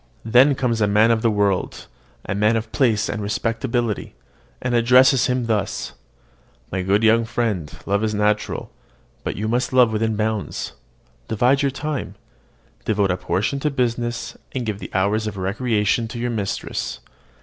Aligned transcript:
Then 0.25 0.55
comes 0.55 0.81
a 0.81 0.87
man 0.87 1.11
of 1.11 1.21
the 1.21 1.29
world, 1.29 1.85
a 2.25 2.33
man 2.33 2.55
of 2.55 2.71
place 2.71 3.07
and 3.07 3.21
respectability, 3.21 4.15
and 4.59 4.73
addresses 4.73 5.27
him 5.27 5.45
thus: 5.45 5.93
"My 6.71 6.81
good 6.81 7.03
young 7.03 7.23
friend, 7.23 7.71
love 7.85 8.03
is 8.03 8.15
natural; 8.15 8.71
but 9.23 9.35
you 9.35 9.47
must 9.47 9.71
love 9.71 9.93
within 9.93 10.15
bounds. 10.15 10.73
Divide 11.27 11.61
your 11.61 11.69
time: 11.69 12.15
devote 12.83 13.11
a 13.11 13.17
portion 13.17 13.59
to 13.59 13.69
business, 13.69 14.35
and 14.53 14.65
give 14.65 14.79
the 14.79 14.89
hours 14.91 15.27
of 15.27 15.37
recreation 15.37 16.07
to 16.07 16.17
your 16.17 16.31
mistress. 16.31 16.99